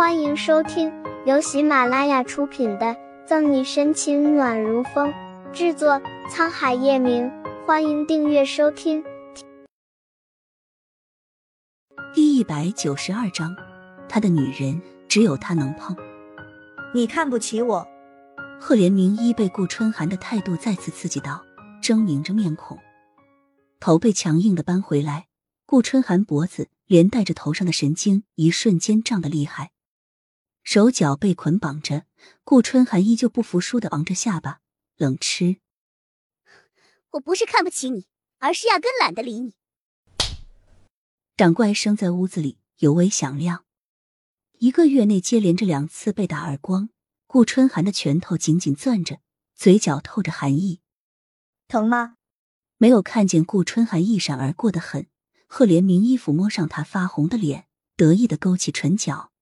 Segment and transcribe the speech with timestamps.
[0.00, 0.90] 欢迎收听
[1.26, 2.86] 由喜马拉雅出品的
[3.26, 5.12] 《赠你深情暖如风》，
[5.52, 7.30] 制作沧海夜明。
[7.66, 9.04] 欢迎订阅收听。
[12.14, 13.54] 第一百九十二章，
[14.08, 15.94] 他的女人只有他能碰。
[16.94, 17.86] 你看不起我？
[18.58, 21.44] 赫连明依被顾春寒的态度再次刺激到，
[21.82, 22.78] 狰狞着面孔，
[23.78, 25.26] 头被强硬的扳回来。
[25.66, 29.72] 顾春寒脖子连带着头上的神经一瞬间胀得厉害。
[30.62, 32.04] 手脚被捆绑着，
[32.44, 34.60] 顾春寒依旧不服输的昂着下巴，
[34.96, 35.56] 冷吃
[37.12, 38.06] ：“我不是看不起你，
[38.38, 39.54] 而是压根懒得理你。”
[41.36, 43.64] 掌怪声在屋子里尤为响亮。
[44.58, 46.90] 一个月内接连着两次被打耳光，
[47.26, 49.20] 顾春寒的拳头紧紧攥着，
[49.54, 50.80] 嘴角透着寒意。
[51.66, 52.16] 疼吗？
[52.76, 55.06] 没有看见顾春寒一闪而过的狠，
[55.46, 59.32] 贺连明衣服摸上他发红的脸，得意的勾起唇角。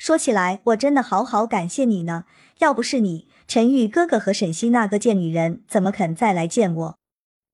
[0.00, 2.24] 说起来，我真的好好感谢你呢。
[2.60, 6.98] 要不是你，陈玉哥哥和沈西那个贱女人怎么肯再来见我？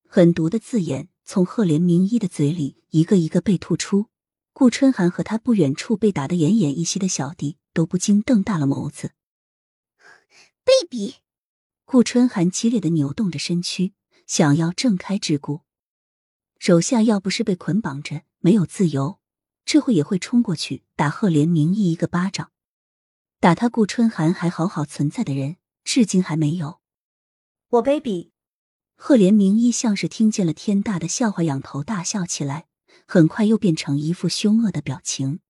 [0.09, 4.07] 狠毒的字眼从赫连明一的嘴里一个一个被吐出。
[4.53, 9.11] 顾春寒和他不远处被打得奄奄一息的小弟都不禁瞪大了眸子。
[10.65, 11.17] 卑鄙！
[11.85, 13.93] 顾春寒激烈的扭动着身躯，
[14.29, 15.63] 想要挣开桎梏。
[16.61, 19.19] 手下要不是被捆绑着，没有自由。
[19.67, 22.53] 这会也会冲过去打赫连明义一个巴掌，
[23.41, 26.81] 打他顾春寒还好好存在的人，至今还没有。
[27.71, 28.31] 我卑鄙！
[28.95, 32.67] 赫连明一像是听见了天大的笑话，仰头大笑起来，
[33.09, 35.41] 很快又变成一副凶恶的表情。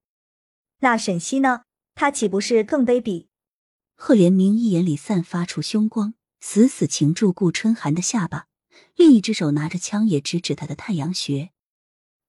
[0.79, 1.65] 那沈西呢？
[1.95, 3.27] 他岂不是更卑鄙？
[3.95, 8.47] 赫连明一眼里散发出凶光，死死擒住顾春寒的下巴，
[8.95, 11.53] 另一只手拿着枪也直指他的太阳穴。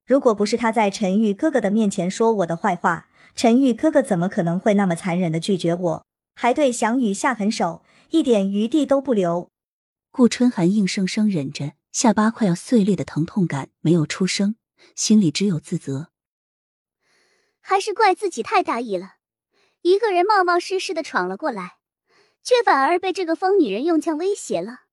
[0.08, 9.50] 如果不是他在陈玉哥哥的面前说我的坏话，陈玉哥哥怎么可能会那么残忍的拒绝我，还对翔宇下狠手，一点余地都不留？
[10.10, 14.56] 顾春寒硬生生忍着下巴快要碎裂的疼痛感，没有出声，
[14.96, 16.08] 心里只有自责。
[17.60, 19.16] 还是怪自己太大意了，
[19.82, 21.80] 一个人冒冒失失的闯了过来，
[22.42, 24.84] 却反而被这个疯女人用枪威胁了，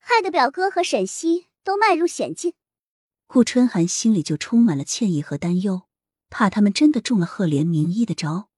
[0.00, 2.54] 害得表哥和沈西都迈入险境。
[3.34, 5.88] 顾春寒心里就充满了歉意和担忧，
[6.30, 8.48] 怕他们真的中了赫连明一的招。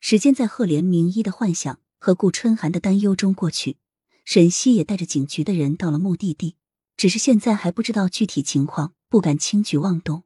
[0.00, 3.78] 时间在赫连明一的幻想和顾春寒的担忧中过去，
[4.26, 6.56] 沈西也带着警局的人到了目的地，
[6.98, 10.24] 只是现在还不知道具体情况，不敢轻举妄动。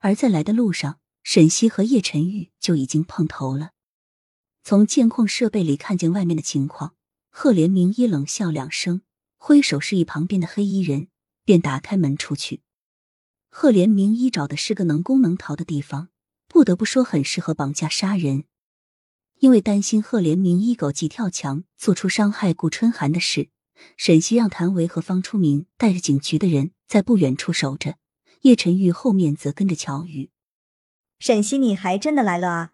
[0.00, 3.70] 而在来的路上，沈西和叶晨玉就已经碰头了。
[4.64, 6.96] 从监控设备里看见外面的情况，
[7.30, 9.02] 赫连明一冷笑两声，
[9.36, 11.06] 挥手示意旁边的黑衣人，
[11.44, 12.60] 便打开门出去。
[13.54, 16.08] 赫连明一找的是个能攻能逃的地方，
[16.48, 18.44] 不得不说很适合绑架杀人。
[19.40, 23.50] 因为担心赫连明一狗急跳墙做出伤害顾春寒的事，
[23.98, 27.98] 沈西让谭维和方初明带着警局的人在不远处守着，
[28.40, 30.30] 叶晨玉后面则跟着乔宇。
[31.18, 32.72] 沈西，你还真的来了啊！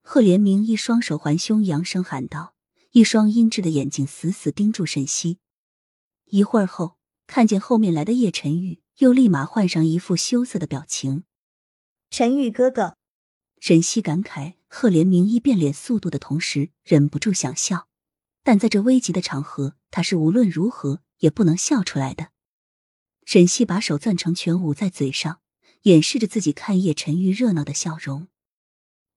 [0.00, 2.54] 赫连明一双手环胸，扬声喊道，
[2.92, 5.38] 一双阴鸷的眼睛死死盯住沈西。
[6.26, 8.83] 一会儿后，看见后面来的叶晨玉。
[8.98, 11.24] 又立马换上一副羞涩的表情。
[12.10, 12.96] 陈玉哥哥，
[13.58, 17.88] 沈西感慨赫连明一变脸速度的同时，忍不住想笑，
[18.42, 22.28] 但在这危急的场合，他是无论如何也不能笑出来的。
[23.24, 25.40] 沈西把手攥成拳，捂在嘴上，
[25.82, 28.28] 掩饰着自己看叶晨玉热闹的笑容。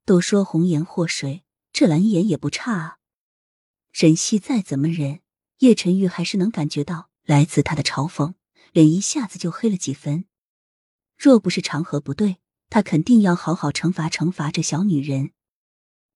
[0.06, 2.98] 都说红颜祸水，这蓝颜也不差啊。
[3.92, 5.20] 沈西再怎么忍，
[5.60, 8.34] 叶晨玉还是能感觉到来自他的嘲讽。
[8.72, 10.26] 脸一下子就黑了几分。
[11.18, 12.38] 若不是长河不对，
[12.70, 15.32] 他肯定要好好惩罚惩罚这小女人。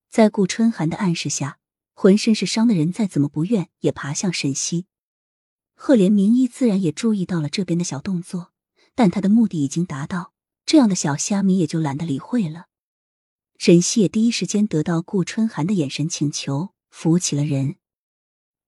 [0.08, 1.58] 在顾春寒的暗示下，
[1.94, 4.86] 浑身是伤的人再怎么不愿也爬向沈西。
[5.74, 8.52] 赫连明一自然也注意到了这边的小动作，
[8.94, 10.32] 但他的目的已经达到，
[10.64, 12.66] 这样的小虾米也就懒得理会了。
[13.58, 17.76] 沈西也第一时间得到顾春寒的眼神请求，扶起了人。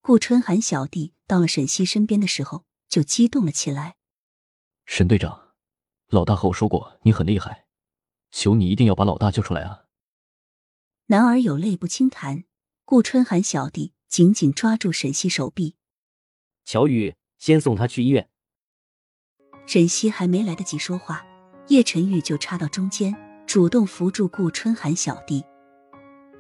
[0.01, 2.65] 顾春寒小弟到了沈西身边的时候。
[2.95, 3.97] 就激动了起来。
[4.87, 5.57] 沈队长，
[6.11, 7.67] 老大和我说过你很厉害，
[8.31, 9.87] 求你一定要把老大救出来啊！
[11.07, 12.45] 男儿有泪不轻弹，
[12.85, 15.75] 顾春寒小弟紧紧抓住沈西手臂。
[16.65, 18.31] 乔宇，先送他去医院。
[19.67, 21.27] 沈西还没来得及说话，
[21.67, 23.13] 叶晨玉就插到中间，
[23.45, 25.45] 主动扶住顾春寒小弟。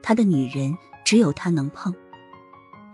[0.04, 0.72] 他的女人
[1.04, 1.92] 只有他能碰。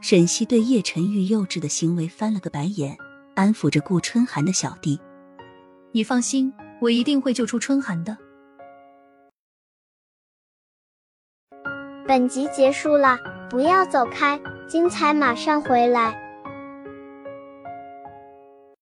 [0.00, 2.96] 沈西对叶晨玉幼稚的行为翻了个白眼。
[3.34, 5.00] 安抚着顾春寒的小弟，
[5.92, 8.16] 你放心，我一定会救出春寒的。
[12.06, 13.18] 本集结束了，
[13.48, 16.29] 不要走开，精彩马上回来。